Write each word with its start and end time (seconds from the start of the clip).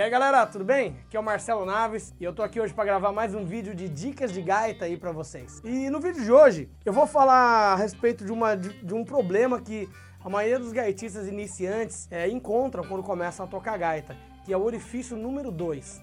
aí 0.00 0.10
galera, 0.10 0.46
tudo 0.46 0.64
bem? 0.64 0.98
Aqui 1.06 1.16
é 1.16 1.20
o 1.20 1.22
Marcelo 1.22 1.64
Naves 1.64 2.12
e 2.20 2.24
eu 2.24 2.34
tô 2.34 2.42
aqui 2.42 2.60
hoje 2.60 2.74
para 2.74 2.84
gravar 2.84 3.12
mais 3.12 3.34
um 3.34 3.44
vídeo 3.46 3.74
de 3.74 3.88
dicas 3.88 4.30
de 4.30 4.42
gaita 4.42 4.84
aí 4.84 4.96
para 4.96 5.10
vocês. 5.10 5.62
E 5.64 5.88
no 5.88 6.00
vídeo 6.00 6.22
de 6.22 6.30
hoje 6.30 6.68
eu 6.84 6.92
vou 6.92 7.06
falar 7.06 7.72
a 7.72 7.76
respeito 7.76 8.24
de, 8.24 8.30
uma, 8.30 8.54
de, 8.54 8.68
de 8.84 8.92
um 8.92 9.04
problema 9.04 9.60
que 9.60 9.88
a 10.22 10.28
maioria 10.28 10.58
dos 10.58 10.72
gaitistas 10.72 11.26
iniciantes 11.26 12.08
é, 12.10 12.28
encontram 12.28 12.84
quando 12.84 13.02
começam 13.02 13.46
a 13.46 13.48
tocar 13.48 13.78
gaita, 13.78 14.14
que 14.44 14.52
é 14.52 14.56
o 14.56 14.62
orifício 14.62 15.16
número 15.16 15.50
2. 15.50 16.02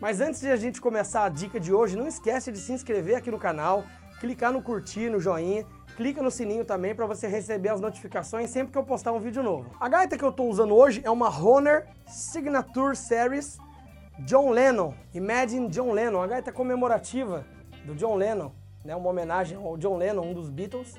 Mas 0.00 0.20
antes 0.20 0.40
de 0.40 0.48
a 0.48 0.56
gente 0.56 0.80
começar 0.80 1.24
a 1.24 1.28
dica 1.28 1.58
de 1.58 1.72
hoje, 1.72 1.96
não 1.96 2.06
esquece 2.06 2.52
de 2.52 2.58
se 2.58 2.72
inscrever 2.72 3.16
aqui 3.16 3.30
no 3.30 3.38
canal, 3.38 3.84
clicar 4.20 4.52
no 4.52 4.62
curtir, 4.62 5.10
no 5.10 5.18
joinha 5.18 5.66
clica 5.96 6.22
no 6.22 6.30
sininho 6.30 6.64
também 6.64 6.94
para 6.94 7.06
você 7.06 7.26
receber 7.26 7.68
as 7.68 7.80
notificações 7.80 8.50
sempre 8.50 8.72
que 8.72 8.78
eu 8.78 8.84
postar 8.84 9.12
um 9.12 9.20
vídeo 9.20 9.42
novo. 9.42 9.70
A 9.80 9.88
gaita 9.88 10.18
que 10.18 10.24
eu 10.24 10.30
estou 10.30 10.48
usando 10.48 10.74
hoje 10.74 11.00
é 11.04 11.10
uma 11.10 11.28
Honor 11.28 11.84
Signature 12.06 12.96
Series 12.96 13.58
John 14.20 14.50
Lennon, 14.50 14.94
Imagine 15.12 15.68
John 15.68 15.92
Lennon, 15.92 16.22
a 16.22 16.26
gaita 16.26 16.52
comemorativa 16.52 17.44
do 17.84 17.94
John 17.94 18.14
Lennon, 18.14 18.52
né, 18.84 18.94
uma 18.94 19.10
homenagem 19.10 19.56
ao 19.56 19.76
John 19.76 19.96
Lennon, 19.96 20.22
um 20.22 20.34
dos 20.34 20.48
Beatles, 20.48 20.94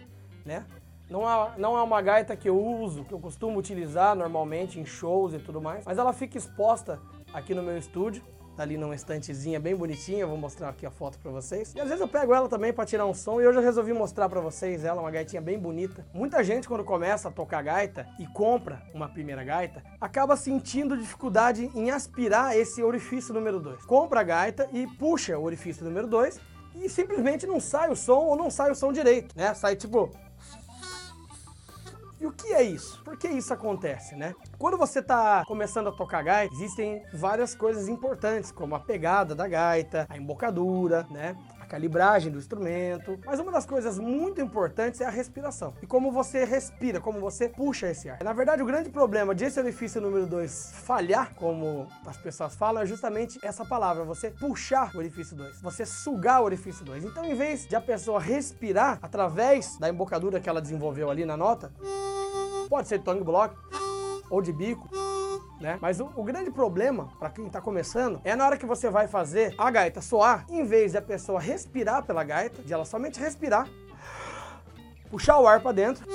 né? 0.45 0.66
Não 1.09 1.22
é, 1.30 1.52
não 1.58 1.78
é 1.78 1.84
uma 1.84 2.02
gaita 2.02 2.36
que 2.36 2.50
eu 2.50 2.59
uso, 2.59 3.06
que 3.06 3.14
eu 3.14 3.19
costumo 3.19 3.59
utilizar 3.59 4.16
normalmente 4.16 4.80
em 4.80 4.86
shows 4.86 5.34
e 5.34 5.39
tudo 5.39 5.62
mais, 5.62 5.86
mas 5.86 5.97
ela 5.97 6.12
fica 6.12 6.38
exposta 6.38 7.00
aqui 7.31 7.53
no 7.53 7.62
meu 7.62 7.78
estúdio 7.78 8.23
ali 8.58 8.78
numa 8.78 8.95
estantezinha 8.95 9.59
bem 9.59 9.75
bonitinha, 9.75 10.25
vou 10.25 10.38
mostrar 10.38 10.70
aqui 10.70 10.86
a 10.86 10.92
foto 10.92 11.20
para 11.20 11.31
vocês. 11.31 11.73
E 11.75 11.80
às 11.80 11.88
vezes 11.88 12.02
eu 12.02 12.08
pego 12.08 12.34
ela 12.34 12.48
também 12.48 12.72
para 12.72 12.86
tirar 12.86 13.06
um 13.06 13.14
som 13.14 13.42
e 13.42 13.47
hoje 13.47 13.58
eu 13.58 13.64
resolvi 13.64 13.94
mostrar 13.94 14.30
para 14.30 14.39
vocês 14.39 14.84
ela, 14.84 15.02
uma 15.02 15.12
gaitinha 15.12 15.42
bem 15.42 15.58
bonita. 15.58 16.06
Muita 16.14 16.44
gente 16.44 16.67
quando 16.67 16.84
começa 16.84 17.30
a 17.30 17.31
tocar 17.31 17.62
gaita 17.62 18.08
e 18.20 18.25
compra 18.28 18.81
uma 18.94 19.09
primeira 19.09 19.44
gaita, 19.44 19.84
acaba 20.00 20.36
sentindo 20.36 20.97
dificuldade 20.97 21.70
em 21.75 21.92
aspirar 21.92 22.58
esse 22.58 22.81
orifício 22.81 23.34
número 23.34 23.59
2. 23.59 23.86
Compra 23.86 24.22
a 24.22 24.23
gaita 24.23 24.69
e 24.72 24.88
puxa 24.88 25.38
o 25.38 25.44
orifício 25.44 25.84
número 25.84 26.08
2 26.08 26.40
e 26.75 26.90
simplesmente 26.90 27.47
não 27.47 27.59
sai 27.59 27.90
o 27.90 27.95
som 27.95 28.19
ou 28.19 28.36
não 28.36 28.50
sai 28.50 28.72
o 28.72 28.75
som 28.75 28.92
direito, 28.92 29.36
né? 29.36 29.53
Sai 29.53 29.75
tipo 29.75 30.12
e 32.19 32.25
o 32.25 32.31
que 32.31 32.53
é 32.53 32.63
isso? 32.63 33.02
Por 33.03 33.17
que 33.17 33.27
isso 33.27 33.53
acontece, 33.53 34.16
né? 34.16 34.33
Quando 34.58 34.77
você 34.77 34.99
está 34.99 35.44
começando 35.45 35.89
a 35.89 35.91
tocar 35.91 36.23
gaita, 36.23 36.53
existem 36.53 37.03
várias 37.13 37.53
coisas 37.53 37.88
importantes, 37.88 38.52
como 38.52 38.75
a 38.75 38.80
pegada 38.80 39.35
da 39.35 39.47
gaita, 39.47 40.05
a 40.09 40.17
embocadura, 40.17 41.05
né? 41.09 41.35
a 41.66 41.67
calibragem 41.67 42.31
do 42.31 42.38
instrumento, 42.38 43.19
mas 43.25 43.39
uma 43.39 43.52
das 43.52 43.66
coisas 43.66 43.97
muito 43.97 44.39
importantes 44.39 45.02
é 45.02 45.05
a 45.05 45.09
respiração. 45.09 45.73
E 45.81 45.88
como 45.88 46.11
você 46.11 46.45
respira, 46.45 47.02
como 47.02 47.19
você 47.19 47.49
puxa 47.49 47.89
esse 47.89 48.07
ar. 48.07 48.23
Na 48.23 48.33
verdade, 48.33 48.61
o 48.61 48.66
grande 48.66 48.89
problema 48.89 49.33
de 49.33 49.45
esse 49.45 49.59
orifício 49.59 50.00
número 50.00 50.27
2 50.27 50.73
falhar, 50.83 51.33
como 51.35 51.88
as 52.05 52.17
pessoas 52.17 52.55
falam, 52.55 52.83
é 52.83 52.85
justamente 52.85 53.39
essa 53.41 53.66
palavra, 53.66 54.03
você 54.03 54.29
puxar 54.29 54.91
o 54.95 55.00
orifício 55.00 55.35
2, 55.35 55.61
você 55.61 55.85
sugar 55.85 56.41
o 56.41 56.45
orifício 56.45 56.85
2. 56.85 57.03
Então, 57.03 57.25
em 57.25 57.33
vez 57.33 57.66
de 57.66 57.75
a 57.75 57.81
pessoa 57.81 58.19
respirar 58.19 59.00
através 59.02 59.77
da 59.79 59.89
embocadura 59.89 60.40
que 60.40 60.47
ela 60.47 60.61
desenvolveu 60.61 61.09
ali 61.09 61.25
na 61.25 61.35
nota, 61.35 61.72
Pode 62.70 62.88
ser 62.88 63.00
de 63.00 63.06
tongue 63.06 63.24
block 63.24 63.56
ou 64.30 64.42
de 64.42 64.52
bico. 64.52 64.90
Né? 65.59 65.78
Mas 65.81 66.00
o, 66.00 66.12
o, 66.16 66.24
grande 66.24 66.52
problema 66.52 67.09
para 67.18 67.30
quem 67.30 67.48
está 67.48 67.62
começando 67.62 68.20
é 68.24 68.36
na 68.36 68.46
hora 68.46 68.58
que 68.58 68.66
você 68.66 68.90
vai 68.90 69.08
fazer 69.08 69.56
a 69.58 69.72
gaita 69.72 70.02
soar, 70.02 70.46
em 70.50 70.66
vez 70.66 70.92
de 70.92 70.98
a 70.98 71.02
pessoa 71.02 71.40
respirar 71.40 72.03
pela 72.03 72.24
gaita, 72.24 72.62
de 72.62 72.74
ela 72.74 72.84
somente 72.84 73.20
respirar, 73.20 73.68
puxar 75.09 75.40
o 75.40 75.48
ar 75.48 75.62
para 75.62 75.72
dentro. 75.72 76.06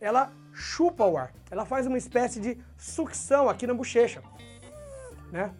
Ela 0.00 0.32
chupa 0.52 1.04
o 1.04 1.16
ar. 1.16 1.32
Ela 1.50 1.64
faz 1.64 1.86
uma 1.86 1.98
espécie 1.98 2.40
de 2.40 2.58
sucção 2.76 3.48
aqui 3.48 3.66
na 3.66 3.74
bochecha, 3.74 4.22
né? 5.32 5.52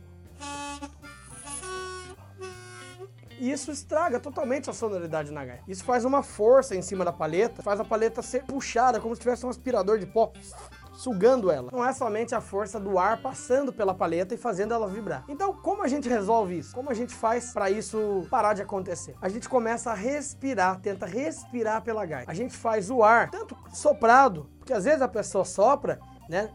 E 3.42 3.50
isso 3.50 3.72
estraga 3.72 4.20
totalmente 4.20 4.70
a 4.70 4.72
sonoridade 4.72 5.32
na 5.32 5.44
gaita. 5.44 5.64
Isso 5.66 5.82
faz 5.82 6.04
uma 6.04 6.22
força 6.22 6.76
em 6.76 6.80
cima 6.80 7.04
da 7.04 7.12
paleta, 7.12 7.60
faz 7.60 7.80
a 7.80 7.84
paleta 7.84 8.22
ser 8.22 8.44
puxada 8.44 9.00
como 9.00 9.16
se 9.16 9.20
tivesse 9.20 9.44
um 9.44 9.48
aspirador 9.48 9.98
de 9.98 10.06
pó 10.06 10.32
sugando 10.92 11.50
ela. 11.50 11.68
Não 11.72 11.84
é 11.84 11.92
somente 11.92 12.36
a 12.36 12.40
força 12.40 12.78
do 12.78 13.00
ar 13.00 13.20
passando 13.20 13.72
pela 13.72 13.92
paleta 13.92 14.32
e 14.32 14.38
fazendo 14.38 14.72
ela 14.72 14.86
vibrar. 14.86 15.24
Então, 15.28 15.52
como 15.52 15.82
a 15.82 15.88
gente 15.88 16.08
resolve 16.08 16.58
isso? 16.58 16.72
Como 16.72 16.88
a 16.88 16.94
gente 16.94 17.12
faz 17.12 17.52
para 17.52 17.68
isso 17.68 18.24
parar 18.30 18.54
de 18.54 18.62
acontecer? 18.62 19.16
A 19.20 19.28
gente 19.28 19.48
começa 19.48 19.90
a 19.90 19.94
respirar, 19.94 20.78
tenta 20.78 21.04
respirar 21.04 21.82
pela 21.82 22.06
gaita. 22.06 22.30
A 22.30 22.34
gente 22.34 22.56
faz 22.56 22.90
o 22.90 23.02
ar 23.02 23.28
tanto 23.28 23.58
soprado, 23.72 24.48
porque 24.60 24.72
às 24.72 24.84
vezes 24.84 25.02
a 25.02 25.08
pessoa 25.08 25.44
sopra, 25.44 25.98
né? 26.28 26.48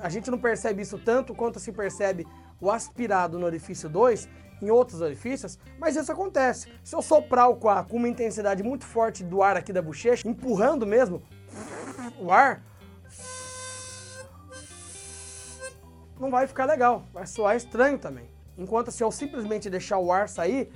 A 0.00 0.08
gente 0.08 0.30
não 0.30 0.38
percebe 0.38 0.80
isso 0.80 0.98
tanto 0.98 1.34
quanto 1.34 1.60
se 1.60 1.72
percebe 1.72 2.26
o 2.58 2.70
aspirado 2.70 3.38
no 3.38 3.44
orifício 3.44 3.90
2 3.90 4.26
em 4.62 4.70
outros 4.70 5.00
orifícios, 5.00 5.58
mas 5.78 5.96
isso 5.96 6.10
acontece. 6.10 6.68
Se 6.84 6.94
eu 6.94 7.02
soprar 7.02 7.50
o 7.50 7.56
quadro 7.56 7.90
com 7.90 7.96
uma 7.96 8.08
intensidade 8.08 8.62
muito 8.62 8.84
forte 8.84 9.24
do 9.24 9.42
ar 9.42 9.56
aqui 9.56 9.72
da 9.72 9.82
bochecha, 9.82 10.28
empurrando 10.28 10.86
mesmo 10.86 11.22
o 12.18 12.30
ar, 12.30 12.62
não 16.18 16.30
vai 16.30 16.46
ficar 16.46 16.64
legal, 16.64 17.04
vai 17.12 17.26
soar 17.26 17.56
estranho 17.56 17.98
também. 17.98 18.30
Enquanto 18.56 18.92
se 18.92 19.02
eu 19.02 19.10
simplesmente 19.10 19.68
deixar 19.68 19.98
o 19.98 20.12
ar 20.12 20.28
sair, 20.28 20.70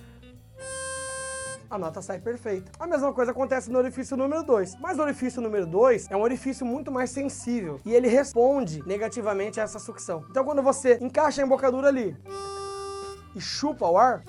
a 1.69 1.79
nota 1.79 2.01
sai 2.01 2.19
perfeita. 2.19 2.71
A 2.79 2.87
mesma 2.87 3.13
coisa 3.13 3.33
acontece 3.33 3.71
no 3.71 3.79
orifício 3.79 4.17
número 4.17 4.43
2. 4.43 4.77
Mas 4.81 4.99
o 4.99 5.03
orifício 5.03 5.43
número 5.43 5.67
2 5.67 6.11
é 6.11 6.17
um 6.17 6.23
orifício 6.23 6.65
muito 6.65 6.91
mais 6.91 7.11
sensível 7.11 7.81
e 7.85 7.93
ele 7.93 8.09
responde 8.09 8.83
negativamente 8.87 9.61
a 9.61 9.65
essa 9.65 9.79
sucção. 9.79 10.25
Então 10.31 10.45
quando 10.45 10.63
você 10.63 10.99
encaixa 11.01 11.43
a 11.43 11.45
embocadura 11.45 11.89
ali, 11.89 12.17
e 13.37 13.41
chupa 13.41 13.87
o 13.87 13.99
ar, 13.99 14.25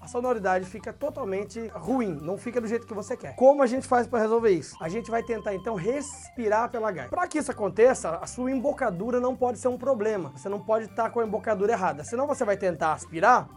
a 0.00 0.08
sonoridade 0.08 0.66
fica 0.66 0.92
totalmente 0.92 1.68
ruim, 1.68 2.18
não 2.20 2.36
fica 2.36 2.60
do 2.60 2.66
jeito 2.66 2.88
que 2.88 2.92
você 2.92 3.16
quer. 3.16 3.36
Como 3.36 3.62
a 3.62 3.66
gente 3.68 3.86
faz 3.86 4.04
para 4.04 4.18
resolver 4.18 4.50
isso? 4.50 4.76
A 4.80 4.88
gente 4.88 5.08
vai 5.08 5.22
tentar 5.22 5.54
então 5.54 5.76
respirar 5.76 6.68
pela 6.70 6.90
gaita. 6.90 7.10
Para 7.10 7.28
que 7.28 7.38
isso 7.38 7.52
aconteça, 7.52 8.16
a 8.16 8.26
sua 8.26 8.50
embocadura 8.50 9.20
não 9.20 9.36
pode 9.36 9.60
ser 9.60 9.68
um 9.68 9.78
problema. 9.78 10.32
Você 10.36 10.48
não 10.48 10.58
pode 10.58 10.86
estar 10.86 11.08
com 11.10 11.20
a 11.20 11.24
embocadura 11.24 11.70
errada. 11.72 12.02
Senão 12.02 12.26
você 12.26 12.44
vai 12.44 12.56
tentar 12.56 12.94
aspirar 12.94 13.48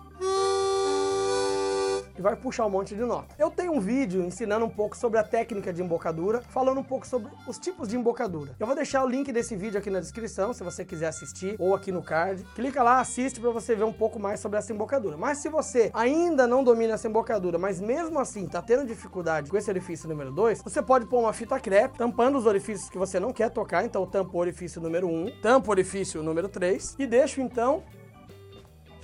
e 2.17 2.21
vai 2.21 2.35
puxar 2.35 2.65
um 2.65 2.69
monte 2.69 2.95
de 2.95 3.01
nota. 3.01 3.35
Eu 3.37 3.49
tenho 3.49 3.73
um 3.73 3.79
vídeo 3.79 4.23
ensinando 4.23 4.65
um 4.65 4.69
pouco 4.69 4.95
sobre 4.95 5.19
a 5.19 5.23
técnica 5.23 5.71
de 5.71 5.81
embocadura, 5.81 6.41
falando 6.49 6.79
um 6.79 6.83
pouco 6.83 7.05
sobre 7.05 7.31
os 7.47 7.57
tipos 7.57 7.87
de 7.87 7.97
embocadura. 7.97 8.55
Eu 8.59 8.65
vou 8.65 8.75
deixar 8.75 9.03
o 9.03 9.07
link 9.07 9.31
desse 9.31 9.55
vídeo 9.55 9.79
aqui 9.79 9.89
na 9.89 9.99
descrição, 9.99 10.53
se 10.53 10.63
você 10.63 10.85
quiser 10.85 11.07
assistir, 11.07 11.55
ou 11.59 11.75
aqui 11.75 11.91
no 11.91 12.01
card. 12.01 12.43
Clica 12.55 12.81
lá, 12.81 12.99
assiste 12.99 13.39
para 13.39 13.51
você 13.51 13.75
ver 13.75 13.83
um 13.83 13.93
pouco 13.93 14.19
mais 14.19 14.39
sobre 14.39 14.57
essa 14.57 14.71
embocadura. 14.71 15.17
Mas 15.17 15.39
se 15.39 15.49
você 15.49 15.91
ainda 15.93 16.47
não 16.47 16.63
domina 16.63 16.93
essa 16.93 17.07
embocadura, 17.07 17.57
mas 17.57 17.79
mesmo 17.79 18.19
assim 18.19 18.45
está 18.45 18.61
tendo 18.61 18.85
dificuldade 18.85 19.49
com 19.49 19.57
esse 19.57 19.69
orifício 19.69 20.07
número 20.07 20.31
2, 20.31 20.61
você 20.61 20.81
pode 20.81 21.05
pôr 21.05 21.19
uma 21.19 21.33
fita 21.33 21.59
crepe 21.59 21.97
tampando 21.97 22.37
os 22.37 22.45
orifícios 22.45 22.89
que 22.89 22.97
você 22.97 23.19
não 23.19 23.33
quer 23.33 23.49
tocar, 23.49 23.85
então 23.85 24.05
tampa 24.05 24.35
o 24.35 24.39
orifício 24.39 24.81
número 24.81 25.07
1, 25.07 25.11
um, 25.11 25.41
tampa 25.41 25.67
o 25.67 25.71
orifício 25.71 26.23
número 26.23 26.47
3 26.47 26.95
e 26.99 27.07
deixo 27.07 27.41
então 27.41 27.83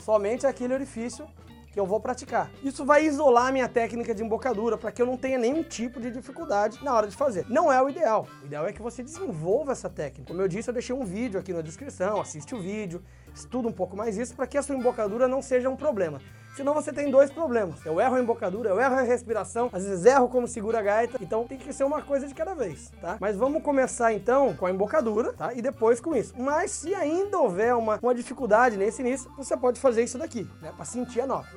somente 0.02 0.48
aquele 0.48 0.74
orifício 0.74 1.28
que 1.72 1.80
eu 1.80 1.86
vou 1.86 2.00
praticar. 2.00 2.52
Isso 2.62 2.86
vai 2.86 3.06
isolar 3.06 3.48
a 3.48 3.52
minha 3.52 3.68
técnica 3.68 4.14
de 4.14 4.24
embocadura 4.24 4.78
para 4.78 4.92
que 4.92 5.02
eu 5.02 5.06
não 5.06 5.18
tenha 5.18 5.38
nenhum 5.38 5.64
tipo 5.64 6.00
de 6.00 6.12
dificuldade 6.12 6.84
na 6.84 6.94
hora 6.94 7.08
de 7.08 7.16
fazer. 7.16 7.46
Não 7.50 7.72
é 7.72 7.82
o 7.82 7.90
ideal. 7.90 8.28
O 8.44 8.46
ideal 8.46 8.68
é 8.68 8.74
que 8.74 8.82
você 8.82 9.02
desenvolva 9.02 9.72
essa 9.72 9.90
técnica. 9.90 10.28
Como 10.28 10.42
eu 10.42 10.48
disse, 10.48 10.70
eu 10.70 10.74
deixei 10.74 10.94
um 10.94 11.06
vídeo 11.06 11.40
aqui 11.40 11.54
na 11.54 11.62
descrição, 11.62 12.20
assiste 12.20 12.54
o 12.54 12.60
vídeo, 12.60 13.02
estuda 13.34 13.68
um 13.68 13.72
pouco 13.72 13.96
mais 13.96 14.18
isso 14.18 14.36
para 14.36 14.48
que 14.48 14.58
a 14.58 14.62
sua 14.62 14.76
embocadura 14.76 15.28
não 15.28 15.42
seja 15.42 15.70
um 15.70 15.76
problema. 15.76 16.20
Senão 16.56 16.74
você 16.74 16.92
tem 16.92 17.10
dois 17.10 17.32
problemas. 17.32 17.86
Eu 17.86 18.00
erro 18.00 18.16
a 18.16 18.20
embocadura, 18.20 18.70
eu 18.70 18.80
erro 18.80 18.96
a 18.96 19.02
respiração, 19.02 19.70
às 19.72 19.86
vezes 19.86 20.06
erro 20.06 20.28
como 20.28 20.48
segura 20.48 20.80
a 20.80 20.82
gaita, 20.82 21.18
então 21.22 21.48
tem 21.48 21.58
que 21.58 21.72
ser 21.72 21.86
uma 21.86 22.02
coisa 22.02 22.28
de 22.28 22.34
cada 22.34 22.54
vez, 22.54 22.92
tá? 23.00 23.18
Mas 23.20 23.38
vamos 23.38 23.64
começar 23.64 24.14
então 24.14 24.54
com 24.56 24.66
a 24.66 24.72
embocadura, 24.72 25.32
tá? 25.32 25.54
E 25.54 25.62
depois 25.62 26.02
com 26.02 26.14
isso. 26.14 26.34
Mas 26.38 26.72
se 26.72 26.94
ainda 26.94 27.40
houver 27.40 27.74
uma, 27.74 27.98
uma 28.02 28.14
dificuldade 28.14 28.76
nesse 28.76 29.02
início, 29.02 29.32
você 29.38 29.56
pode 29.56 29.80
fazer 29.80 30.04
isso 30.04 30.18
daqui, 30.18 30.46
né? 30.62 30.74
Para 30.76 30.84
sentir 30.84 31.22
a 31.22 31.28
nota. 31.28 31.50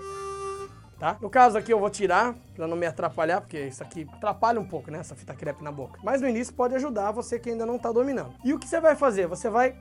Tá? 0.98 1.16
No 1.20 1.28
caso 1.28 1.58
aqui 1.58 1.72
eu 1.72 1.80
vou 1.80 1.90
tirar 1.90 2.34
para 2.54 2.68
não 2.68 2.76
me 2.76 2.86
atrapalhar, 2.86 3.40
porque 3.40 3.58
isso 3.58 3.82
aqui 3.82 4.06
atrapalha 4.12 4.60
um 4.60 4.66
pouco, 4.66 4.92
né? 4.92 5.00
Essa 5.00 5.16
fita 5.16 5.34
crepe 5.34 5.62
na 5.62 5.72
boca. 5.72 5.98
Mas 6.04 6.20
no 6.20 6.28
início 6.28 6.54
pode 6.54 6.74
ajudar 6.76 7.10
você 7.10 7.38
que 7.38 7.50
ainda 7.50 7.66
não 7.66 7.76
está 7.76 7.90
dominando. 7.90 8.32
E 8.44 8.52
o 8.52 8.58
que 8.60 8.68
você 8.68 8.80
vai 8.80 8.94
fazer? 8.94 9.26
Você 9.26 9.50
vai 9.50 9.74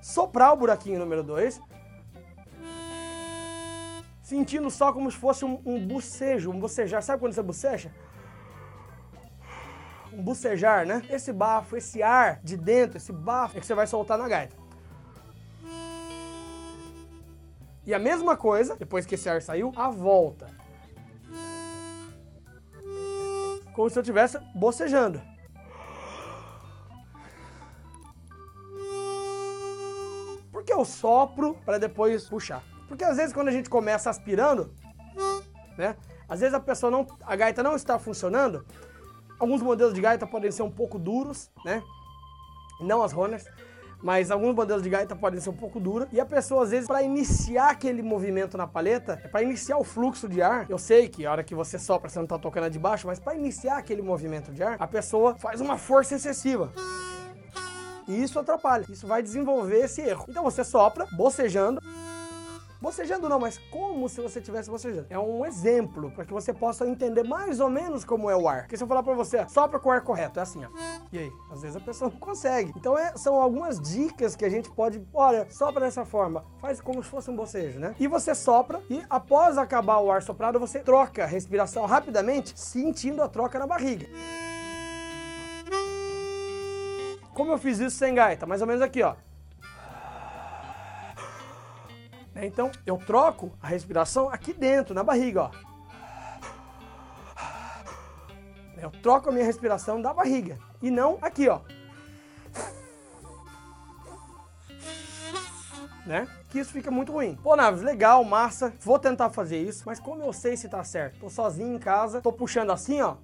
soprar 0.00 0.52
o 0.52 0.56
buraquinho 0.56 0.98
número 0.98 1.22
2, 1.22 1.60
sentindo 4.22 4.70
só 4.70 4.92
como 4.92 5.10
se 5.10 5.16
fosse 5.16 5.44
um, 5.44 5.60
um 5.64 5.86
bucejo, 5.86 6.50
um 6.50 6.58
bucejar. 6.58 7.02
Sabe 7.02 7.20
quando 7.20 7.32
você 7.32 7.42
buceja? 7.42 7.92
Um 10.12 10.22
bucejar, 10.22 10.86
né? 10.86 11.02
Esse 11.08 11.32
bafo, 11.32 11.76
esse 11.76 12.02
ar 12.02 12.40
de 12.42 12.56
dentro, 12.56 12.96
esse 12.96 13.12
bafo 13.12 13.56
é 13.56 13.60
que 13.60 13.66
você 13.66 13.74
vai 13.74 13.86
soltar 13.86 14.18
na 14.18 14.28
gaita. 14.28 14.56
E 17.86 17.94
a 17.94 17.98
mesma 17.98 18.36
coisa, 18.36 18.76
depois 18.76 19.06
que 19.06 19.14
esse 19.14 19.28
ar 19.28 19.40
saiu, 19.40 19.72
a 19.76 19.88
volta. 19.88 20.60
como 23.80 23.88
se 23.88 23.98
eu 23.98 24.02
estivesse 24.02 24.38
bocejando. 24.54 25.22
Porque 30.70 30.80
eu 30.80 30.84
sopro 30.84 31.56
para 31.66 31.78
depois 31.78 32.28
puxar. 32.28 32.62
Porque 32.86 33.02
às 33.02 33.16
vezes 33.16 33.32
quando 33.32 33.48
a 33.48 33.50
gente 33.50 33.68
começa 33.68 34.08
aspirando, 34.08 34.72
né? 35.76 35.96
Às 36.28 36.38
vezes 36.38 36.54
a 36.54 36.60
pessoa 36.60 36.92
não, 36.92 37.04
a 37.26 37.34
gaita 37.34 37.60
não 37.60 37.74
está 37.74 37.98
funcionando. 37.98 38.64
Alguns 39.36 39.62
modelos 39.62 39.92
de 39.92 40.00
gaita 40.00 40.28
podem 40.28 40.52
ser 40.52 40.62
um 40.62 40.70
pouco 40.70 40.96
duros, 40.96 41.50
né? 41.64 41.82
Não 42.80 43.02
as 43.02 43.12
runners, 43.12 43.46
mas 44.00 44.30
alguns 44.30 44.54
modelos 44.54 44.80
de 44.80 44.88
gaita 44.88 45.16
podem 45.16 45.40
ser 45.40 45.50
um 45.50 45.56
pouco 45.56 45.80
duros. 45.80 46.06
E 46.12 46.20
a 46.20 46.24
pessoa, 46.24 46.62
às 46.62 46.70
vezes, 46.70 46.86
para 46.86 47.02
iniciar 47.02 47.70
aquele 47.70 48.00
movimento 48.00 48.56
na 48.56 48.68
paleta, 48.68 49.20
é 49.24 49.26
para 49.26 49.42
iniciar 49.42 49.76
o 49.76 49.82
fluxo 49.82 50.28
de 50.28 50.40
ar. 50.40 50.70
Eu 50.70 50.78
sei 50.78 51.08
que 51.08 51.26
a 51.26 51.32
hora 51.32 51.42
que 51.42 51.54
você 51.54 51.80
sopra, 51.80 52.08
você 52.08 52.20
não 52.20 52.28
tá 52.28 52.38
tocando 52.38 52.64
a 52.64 52.68
de 52.68 52.78
baixo, 52.78 53.08
mas 53.08 53.18
para 53.18 53.34
iniciar 53.34 53.76
aquele 53.76 54.02
movimento 54.02 54.52
de 54.52 54.62
ar, 54.62 54.76
a 54.78 54.86
pessoa 54.86 55.34
faz 55.34 55.60
uma 55.60 55.76
força 55.76 56.14
excessiva. 56.14 56.72
E 58.10 58.22
isso 58.24 58.40
atrapalha, 58.40 58.84
isso 58.88 59.06
vai 59.06 59.22
desenvolver 59.22 59.84
esse 59.84 60.00
erro. 60.00 60.26
Então 60.28 60.42
você 60.42 60.64
sopra, 60.64 61.06
bocejando. 61.12 61.80
Bocejando 62.80 63.28
não, 63.28 63.38
mas 63.38 63.56
como 63.70 64.08
se 64.08 64.20
você 64.20 64.40
estivesse 64.40 64.68
bocejando. 64.68 65.06
É 65.10 65.18
um 65.18 65.46
exemplo 65.46 66.10
para 66.10 66.24
que 66.24 66.32
você 66.32 66.52
possa 66.52 66.88
entender 66.88 67.22
mais 67.22 67.60
ou 67.60 67.70
menos 67.70 68.04
como 68.04 68.28
é 68.28 68.34
o 68.34 68.48
ar. 68.48 68.62
Porque 68.62 68.76
se 68.76 68.82
eu 68.82 68.88
falar 68.88 69.04
para 69.04 69.14
você, 69.14 69.46
sopra 69.48 69.78
com 69.78 69.90
o 69.90 69.92
ar 69.92 70.00
correto, 70.00 70.40
é 70.40 70.42
assim, 70.42 70.64
ó. 70.64 70.68
E 71.12 71.18
aí? 71.18 71.32
Às 71.52 71.62
vezes 71.62 71.76
a 71.76 71.80
pessoa 71.80 72.10
não 72.10 72.18
consegue. 72.18 72.72
Então 72.74 72.98
é, 72.98 73.16
são 73.16 73.40
algumas 73.40 73.78
dicas 73.78 74.34
que 74.34 74.44
a 74.44 74.48
gente 74.48 74.68
pode, 74.70 75.06
olha, 75.14 75.46
sopra 75.50 75.82
dessa 75.82 76.04
forma, 76.04 76.44
faz 76.58 76.80
como 76.80 77.04
se 77.04 77.10
fosse 77.10 77.30
um 77.30 77.36
bocejo, 77.36 77.78
né? 77.78 77.94
E 78.00 78.08
você 78.08 78.34
sopra 78.34 78.82
e 78.90 79.04
após 79.08 79.56
acabar 79.56 80.00
o 80.00 80.10
ar 80.10 80.22
soprado, 80.22 80.58
você 80.58 80.80
troca 80.80 81.22
a 81.22 81.26
respiração 81.26 81.86
rapidamente, 81.86 82.58
sentindo 82.58 83.22
a 83.22 83.28
troca 83.28 83.56
na 83.56 83.68
barriga. 83.68 84.08
Como 87.34 87.52
eu 87.52 87.58
fiz 87.58 87.78
isso 87.78 87.96
sem 87.96 88.14
gaita? 88.14 88.46
Mais 88.46 88.60
ou 88.60 88.66
menos 88.66 88.82
aqui, 88.82 89.02
ó. 89.02 89.14
Né? 92.34 92.46
Então 92.46 92.70
eu 92.86 92.96
troco 92.96 93.52
a 93.62 93.68
respiração 93.68 94.28
aqui 94.28 94.52
dentro, 94.52 94.94
na 94.94 95.02
barriga, 95.02 95.42
ó. 95.42 95.50
Eu 98.80 98.90
troco 98.90 99.28
a 99.28 99.32
minha 99.32 99.44
respiração 99.44 100.00
da 100.00 100.14
barriga 100.14 100.58
e 100.80 100.90
não 100.90 101.18
aqui, 101.20 101.48
ó. 101.48 101.60
Né? 106.06 106.26
Que 106.48 106.58
isso 106.58 106.72
fica 106.72 106.90
muito 106.90 107.12
ruim. 107.12 107.38
Pô, 107.42 107.54
Naves, 107.54 107.82
legal, 107.82 108.24
massa. 108.24 108.72
Vou 108.80 108.98
tentar 108.98 109.30
fazer 109.30 109.62
isso, 109.62 109.82
mas 109.84 110.00
como 110.00 110.22
eu 110.22 110.32
sei 110.32 110.56
se 110.56 110.68
tá 110.68 110.82
certo? 110.82 111.20
Tô 111.20 111.28
sozinho 111.28 111.76
em 111.76 111.78
casa, 111.78 112.22
tô 112.22 112.32
puxando 112.32 112.70
assim, 112.70 113.02
ó. 113.02 113.16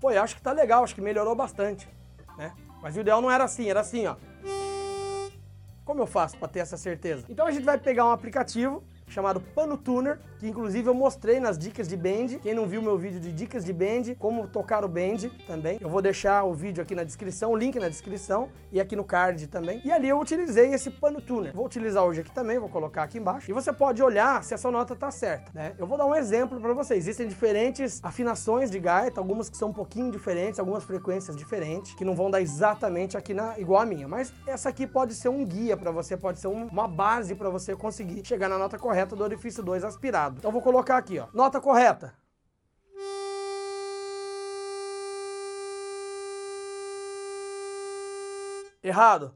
Pô, 0.00 0.10
eu 0.10 0.22
acho 0.22 0.36
que 0.36 0.42
tá 0.42 0.52
legal, 0.52 0.84
acho 0.84 0.94
que 0.94 1.00
melhorou 1.00 1.34
bastante, 1.34 1.88
né? 2.36 2.52
Mas 2.82 2.96
o 2.96 3.00
ideal 3.00 3.20
não 3.20 3.30
era 3.30 3.44
assim, 3.44 3.68
era 3.68 3.80
assim, 3.80 4.06
ó. 4.06 4.16
Como 5.84 6.02
eu 6.02 6.06
faço 6.06 6.36
para 6.36 6.48
ter 6.48 6.60
essa 6.60 6.76
certeza? 6.76 7.24
Então 7.28 7.46
a 7.46 7.50
gente 7.50 7.64
vai 7.64 7.78
pegar 7.78 8.04
um 8.04 8.10
aplicativo 8.10 8.82
chamado 9.08 9.40
Pano 9.40 9.76
Tuner, 9.76 10.18
que 10.38 10.48
inclusive 10.48 10.88
eu 10.88 10.94
mostrei 10.94 11.40
nas 11.40 11.58
dicas 11.58 11.88
de 11.88 11.96
bend. 11.96 12.38
Quem 12.38 12.54
não 12.54 12.66
viu 12.66 12.82
meu 12.82 12.96
vídeo 12.98 13.20
de 13.20 13.32
dicas 13.32 13.64
de 13.64 13.72
bend, 13.72 14.14
como 14.16 14.46
tocar 14.46 14.84
o 14.84 14.88
bend 14.88 15.30
também, 15.46 15.78
eu 15.80 15.88
vou 15.88 16.02
deixar 16.02 16.44
o 16.44 16.52
vídeo 16.52 16.82
aqui 16.82 16.94
na 16.94 17.04
descrição, 17.04 17.52
o 17.52 17.56
link 17.56 17.78
na 17.78 17.88
descrição 17.88 18.48
e 18.72 18.80
aqui 18.80 18.96
no 18.96 19.04
card 19.04 19.46
também. 19.46 19.80
E 19.84 19.90
ali 19.90 20.08
eu 20.08 20.18
utilizei 20.20 20.72
esse 20.72 20.90
Pano 20.90 21.20
Tuner. 21.20 21.54
Vou 21.54 21.66
utilizar 21.66 22.04
hoje 22.04 22.20
aqui 22.20 22.30
também, 22.30 22.58
vou 22.58 22.68
colocar 22.68 23.02
aqui 23.02 23.18
embaixo. 23.18 23.50
E 23.50 23.54
você 23.54 23.72
pode 23.72 24.02
olhar 24.02 24.42
se 24.42 24.54
a 24.54 24.58
sua 24.58 24.70
nota 24.70 24.94
tá 24.94 25.10
certa, 25.10 25.50
né? 25.54 25.74
Eu 25.78 25.86
vou 25.86 25.98
dar 25.98 26.06
um 26.06 26.14
exemplo 26.14 26.60
para 26.60 26.72
vocês. 26.72 27.04
Existem 27.04 27.26
diferentes 27.28 28.00
afinações 28.02 28.70
de 28.70 28.78
gaita, 28.78 29.20
algumas 29.20 29.48
que 29.48 29.56
são 29.56 29.70
um 29.70 29.72
pouquinho 29.72 30.10
diferentes, 30.10 30.58
algumas 30.58 30.84
frequências 30.84 31.36
diferentes, 31.36 31.94
que 31.94 32.04
não 32.04 32.14
vão 32.14 32.30
dar 32.30 32.40
exatamente 32.40 33.16
aqui 33.16 33.32
na 33.32 33.58
igual 33.58 33.82
a 33.82 33.86
minha, 33.86 34.08
mas 34.08 34.32
essa 34.46 34.68
aqui 34.68 34.86
pode 34.86 35.14
ser 35.14 35.28
um 35.28 35.44
guia 35.44 35.76
para 35.76 35.90
você, 35.90 36.16
pode 36.16 36.38
ser 36.40 36.48
um, 36.48 36.66
uma 36.66 36.88
base 36.88 37.34
para 37.34 37.50
você 37.50 37.74
conseguir 37.74 38.24
chegar 38.24 38.48
na 38.48 38.58
nota 38.58 38.78
correta 38.78 39.14
do 39.14 39.22
orifício 39.22 39.62
2 39.62 39.84
aspirado. 39.84 40.25
Então 40.38 40.50
vou 40.50 40.62
colocar 40.62 40.96
aqui, 40.96 41.18
ó. 41.18 41.28
Nota 41.32 41.60
correta. 41.60 42.14
Errado. 48.82 49.34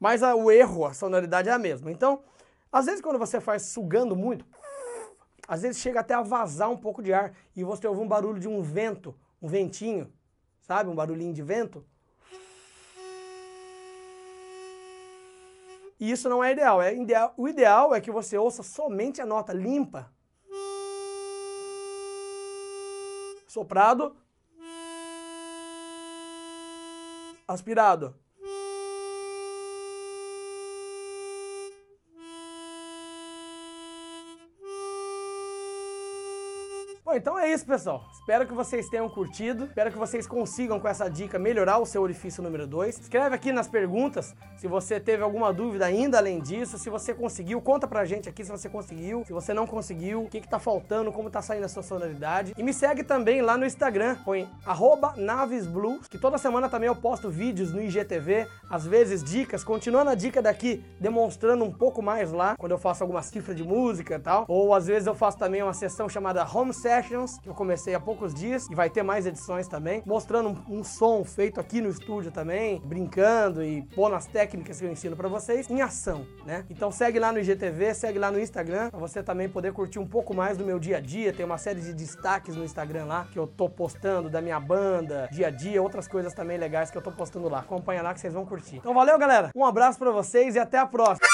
Mas 0.00 0.22
a, 0.22 0.34
o 0.34 0.50
erro, 0.50 0.84
a 0.84 0.92
sonoridade 0.92 1.48
é 1.48 1.52
a 1.52 1.58
mesma. 1.58 1.90
Então, 1.90 2.22
às 2.72 2.86
vezes 2.86 3.00
quando 3.00 3.18
você 3.18 3.40
faz 3.40 3.62
sugando 3.66 4.16
muito, 4.16 4.44
às 5.46 5.62
vezes 5.62 5.80
chega 5.80 6.00
até 6.00 6.14
a 6.14 6.22
vazar 6.22 6.70
um 6.70 6.76
pouco 6.76 7.02
de 7.02 7.12
ar 7.12 7.34
e 7.54 7.62
você 7.62 7.86
ouve 7.86 8.00
um 8.00 8.08
barulho 8.08 8.40
de 8.40 8.48
um 8.48 8.62
vento, 8.62 9.14
um 9.40 9.46
ventinho, 9.46 10.12
sabe? 10.60 10.88
Um 10.88 10.94
barulhinho 10.94 11.32
de 11.32 11.42
vento. 11.42 11.84
E 16.02 16.10
isso 16.10 16.28
não 16.28 16.42
é 16.42 16.50
ideal. 16.50 16.82
é 16.82 16.92
ideal. 16.92 17.32
O 17.36 17.48
ideal 17.48 17.94
é 17.94 18.00
que 18.00 18.10
você 18.10 18.36
ouça 18.36 18.64
somente 18.64 19.20
a 19.20 19.24
nota 19.24 19.52
limpa. 19.52 20.12
Soprado. 23.46 24.16
Aspirado. 27.46 28.16
Bom, 37.12 37.16
então 37.18 37.38
é 37.38 37.52
isso, 37.52 37.66
pessoal. 37.66 38.02
Espero 38.10 38.46
que 38.46 38.54
vocês 38.54 38.88
tenham 38.88 39.06
curtido. 39.06 39.66
Espero 39.66 39.92
que 39.92 39.98
vocês 39.98 40.26
consigam, 40.26 40.80
com 40.80 40.88
essa 40.88 41.10
dica, 41.10 41.38
melhorar 41.38 41.76
o 41.76 41.84
seu 41.84 42.00
orifício 42.00 42.42
número 42.42 42.66
2. 42.66 43.00
Escreve 43.00 43.34
aqui 43.34 43.52
nas 43.52 43.68
perguntas 43.68 44.34
se 44.56 44.66
você 44.66 44.98
teve 44.98 45.22
alguma 45.22 45.52
dúvida 45.52 45.84
ainda 45.84 46.16
além 46.16 46.40
disso. 46.40 46.78
Se 46.78 46.88
você 46.88 47.12
conseguiu, 47.12 47.60
conta 47.60 47.86
pra 47.86 48.06
gente 48.06 48.30
aqui 48.30 48.42
se 48.42 48.50
você 48.50 48.66
conseguiu. 48.66 49.24
Se 49.26 49.32
você 49.34 49.52
não 49.52 49.66
conseguiu, 49.66 50.22
o 50.22 50.28
que, 50.30 50.40
que 50.40 50.48
tá 50.48 50.58
faltando, 50.58 51.12
como 51.12 51.28
tá 51.28 51.42
saindo 51.42 51.64
a 51.64 51.68
sua 51.68 51.82
sonoridade. 51.82 52.54
E 52.56 52.62
me 52.62 52.72
segue 52.72 53.04
também 53.04 53.42
lá 53.42 53.58
no 53.58 53.66
Instagram, 53.66 54.16
põe 54.24 54.48
navesblues, 55.18 56.08
que 56.08 56.16
toda 56.16 56.38
semana 56.38 56.70
também 56.70 56.86
eu 56.86 56.96
posto 56.96 57.28
vídeos 57.28 57.74
no 57.74 57.82
IGTV, 57.82 58.46
às 58.70 58.86
vezes 58.86 59.22
dicas, 59.22 59.62
continuando 59.62 60.08
a 60.08 60.14
dica 60.14 60.40
daqui, 60.40 60.82
demonstrando 60.98 61.62
um 61.62 61.72
pouco 61.72 62.00
mais 62.00 62.32
lá, 62.32 62.56
quando 62.56 62.72
eu 62.72 62.78
faço 62.78 63.04
alguma 63.04 63.20
cifra 63.20 63.54
de 63.54 63.62
música 63.62 64.14
e 64.14 64.18
tal. 64.18 64.46
Ou 64.48 64.72
às 64.72 64.86
vezes 64.86 65.06
eu 65.06 65.14
faço 65.14 65.36
também 65.36 65.62
uma 65.62 65.74
sessão 65.74 66.08
chamada 66.08 66.42
Home 66.42 66.72
Session 66.72 67.01
Sessions, 67.02 67.38
que 67.38 67.48
eu 67.48 67.54
comecei 67.54 67.94
há 67.94 68.00
poucos 68.00 68.32
dias, 68.32 68.68
e 68.70 68.74
vai 68.74 68.88
ter 68.88 69.02
mais 69.02 69.26
edições 69.26 69.66
também, 69.66 70.02
mostrando 70.06 70.50
um, 70.50 70.78
um 70.78 70.84
som 70.84 71.24
feito 71.24 71.60
aqui 71.60 71.80
no 71.80 71.88
estúdio 71.88 72.30
também, 72.30 72.80
brincando 72.84 73.62
e 73.62 73.82
pondo 73.94 74.14
as 74.14 74.26
técnicas 74.26 74.78
que 74.78 74.86
eu 74.86 74.90
ensino 74.90 75.16
para 75.16 75.28
vocês 75.28 75.68
em 75.68 75.80
ação, 75.80 76.26
né? 76.46 76.64
Então 76.70 76.90
segue 76.90 77.18
lá 77.18 77.32
no 77.32 77.40
IGTV, 77.40 77.94
segue 77.94 78.18
lá 78.18 78.30
no 78.30 78.40
Instagram, 78.40 78.90
para 78.90 78.98
você 78.98 79.22
também 79.22 79.48
poder 79.48 79.72
curtir 79.72 79.98
um 79.98 80.06
pouco 80.06 80.34
mais 80.34 80.56
do 80.56 80.64
meu 80.64 80.78
dia 80.78 80.98
a 80.98 81.00
dia, 81.00 81.32
tem 81.32 81.44
uma 81.44 81.58
série 81.58 81.80
de 81.80 81.92
destaques 81.92 82.56
no 82.56 82.64
Instagram 82.64 83.04
lá, 83.04 83.26
que 83.30 83.38
eu 83.38 83.46
tô 83.46 83.68
postando 83.68 84.30
da 84.30 84.40
minha 84.40 84.60
banda, 84.60 85.28
dia 85.32 85.48
a 85.48 85.50
dia, 85.50 85.82
outras 85.82 86.06
coisas 86.06 86.32
também 86.32 86.56
legais 86.56 86.90
que 86.90 86.96
eu 86.96 87.02
tô 87.02 87.10
postando 87.10 87.48
lá. 87.48 87.60
Acompanha 87.60 88.02
lá 88.02 88.14
que 88.14 88.20
vocês 88.20 88.32
vão 88.32 88.46
curtir. 88.46 88.76
Então 88.76 88.94
valeu, 88.94 89.18
galera. 89.18 89.50
Um 89.54 89.64
abraço 89.64 89.98
para 89.98 90.10
vocês 90.10 90.54
e 90.54 90.58
até 90.58 90.78
a 90.78 90.86
próxima. 90.86 91.31